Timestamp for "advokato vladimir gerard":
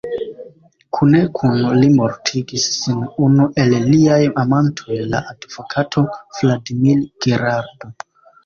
5.35-7.91